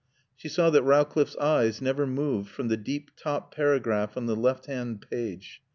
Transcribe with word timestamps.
She 0.35 0.49
saw 0.49 0.71
that 0.71 0.81
Rowcliffe's 0.81 1.35
eyes 1.37 1.79
never 1.79 2.07
moved 2.07 2.49
from 2.49 2.69
the 2.69 2.75
deep 2.75 3.11
top 3.15 3.53
paragraph 3.53 4.17
on 4.17 4.25
the 4.25 4.35
left 4.35 4.65
hand 4.65 5.05
page. 5.07 5.61